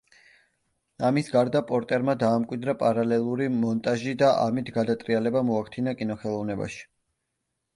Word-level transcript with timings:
ამის 1.09 1.27
გარდა, 1.33 1.59
პორტერმა 1.71 2.15
დაამკვიდრა 2.23 2.75
პარალელური 2.79 3.51
მონტაჟი 3.59 4.15
და 4.23 4.31
ამით 4.47 4.73
გადატრიალება 4.79 5.45
მოახდინა 5.51 5.95
კინოხელოვნებაში. 6.01 6.83